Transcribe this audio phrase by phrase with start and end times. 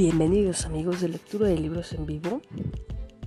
[0.00, 2.40] Bienvenidos amigos de lectura de libros en vivo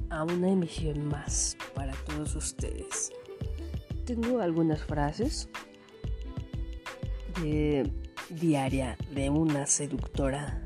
[0.09, 3.11] a una emisión más para todos ustedes.
[4.07, 5.49] Tengo algunas frases
[7.39, 7.93] de
[8.31, 10.65] diaria de una seductora.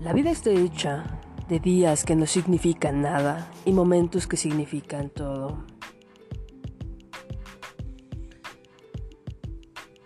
[0.00, 5.71] La vida está hecha de días que no significan nada y momentos que significan todo.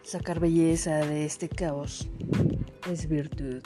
[0.06, 2.08] Sacar belleza de este caos
[2.88, 3.60] es virtud.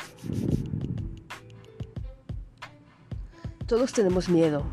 [3.66, 4.64] Todos tenemos miedo,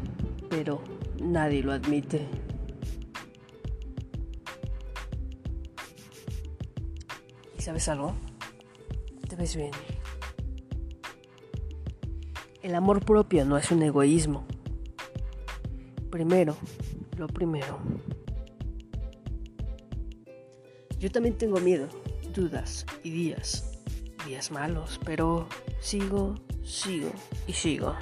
[0.50, 0.82] pero
[1.22, 2.26] nadie lo admite.
[7.60, 8.16] ¿Y sabes algo?
[9.28, 9.72] Te ves bien.
[12.62, 14.46] El amor propio no es un egoísmo.
[16.10, 16.56] Primero,
[17.18, 17.78] lo primero.
[21.00, 21.88] Yo también tengo miedo,
[22.34, 23.80] dudas y días,
[24.26, 25.48] días malos, pero
[25.80, 27.12] sigo, sigo
[27.46, 27.96] y sigo.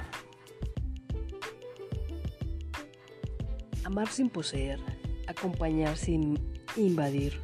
[3.84, 4.80] Amar sin poseer,
[5.26, 6.38] acompañar sin
[6.76, 7.38] invadir,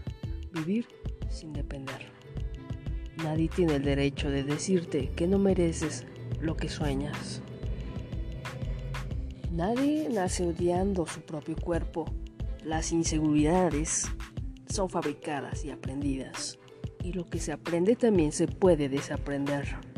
[0.53, 0.86] vivir
[1.28, 2.11] sin depender.
[3.19, 6.06] Nadie tiene el derecho de decirte que no mereces
[6.41, 7.42] lo que sueñas.
[9.53, 12.06] Nadie nace odiando su propio cuerpo.
[12.64, 14.09] Las inseguridades
[14.73, 16.59] son fabricadas y aprendidas.
[17.05, 19.91] Y lo que se aprende también se puede desaprender.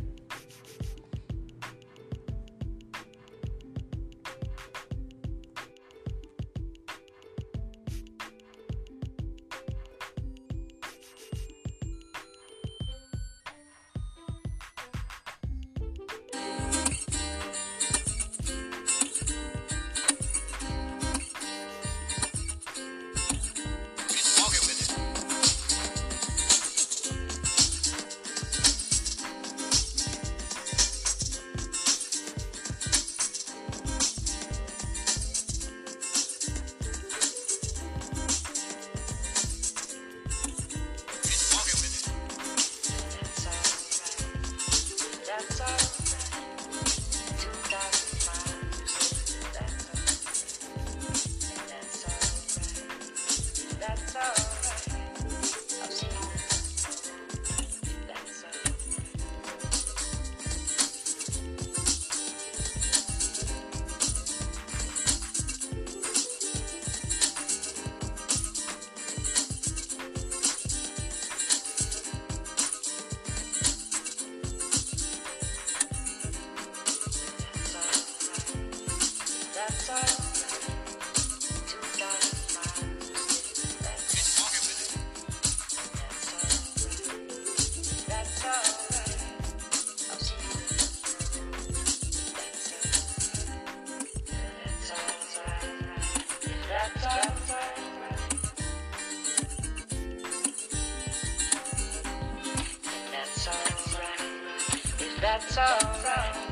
[105.24, 105.64] That's all
[106.04, 106.43] right.